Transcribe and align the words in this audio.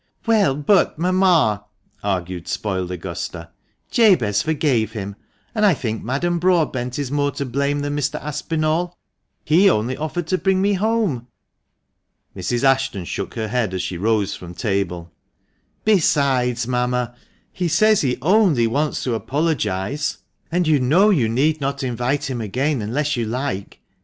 "Well, 0.25 0.55
but, 0.55 0.97
mamma," 0.97 1.63
argued 2.01 2.47
spoiled 2.47 2.89
Augusta," 2.89 3.51
Jabez 3.91 4.41
forgave 4.41 4.93
him; 4.93 5.15
and 5.53 5.63
I 5.63 5.75
think 5.75 6.01
Madame 6.03 6.39
Broadbent 6.39 6.97
is 6.97 7.11
more 7.11 7.29
to 7.33 7.45
blame 7.45 7.81
than 7.81 7.95
Mr. 7.95 8.15
Aspinall— 8.19 8.97
he 9.45 9.69
only 9.69 9.95
offered 9.95 10.25
to 10.29 10.39
bring 10.39 10.59
me 10.59 10.73
home." 10.73 11.27
Mrs. 12.35 12.63
Ashton 12.63 13.05
shook 13.05 13.35
her 13.35 13.47
head 13.49 13.75
as 13.75 13.83
she 13.83 13.99
rose 13.99 14.33
from 14.33 14.55
table." 14.55 15.11
Besides, 15.85 16.65
mamma, 16.67 17.13
he 17.51 17.67
says 17.67 18.01
he 18.01 18.17
only 18.23 18.65
wants 18.65 19.03
to 19.03 19.13
apologise, 19.13 20.17
and 20.51 20.67
you 20.67 20.79
know 20.79 21.11
you 21.11 21.29
need 21.29 21.61
not 21.61 21.83
invite 21.83 22.27
him 22.27 22.41
again 22.41 22.81
unless 22.81 23.15
you 23.15 23.27
like. 23.27 23.79